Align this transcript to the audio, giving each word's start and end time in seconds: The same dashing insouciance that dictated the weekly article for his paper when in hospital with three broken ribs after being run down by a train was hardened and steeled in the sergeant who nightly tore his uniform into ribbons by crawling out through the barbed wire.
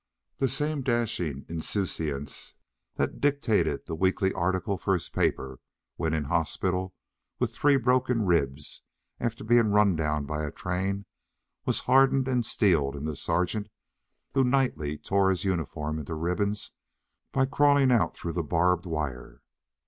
The 0.39 0.49
same 0.49 0.81
dashing 0.81 1.45
insouciance 1.47 2.55
that 2.95 3.21
dictated 3.21 3.85
the 3.85 3.93
weekly 3.93 4.33
article 4.33 4.75
for 4.79 4.95
his 4.95 5.09
paper 5.09 5.59
when 5.95 6.15
in 6.15 6.23
hospital 6.23 6.95
with 7.37 7.53
three 7.53 7.75
broken 7.77 8.25
ribs 8.25 8.81
after 9.19 9.43
being 9.43 9.67
run 9.69 9.95
down 9.95 10.25
by 10.25 10.43
a 10.43 10.49
train 10.51 11.05
was 11.67 11.81
hardened 11.81 12.27
and 12.27 12.43
steeled 12.43 12.95
in 12.95 13.05
the 13.05 13.15
sergeant 13.15 13.69
who 14.33 14.43
nightly 14.43 14.97
tore 14.97 15.29
his 15.29 15.45
uniform 15.45 15.99
into 15.99 16.15
ribbons 16.15 16.71
by 17.31 17.45
crawling 17.45 17.91
out 17.91 18.15
through 18.17 18.33
the 18.33 18.41
barbed 18.41 18.87
wire. 18.87 19.43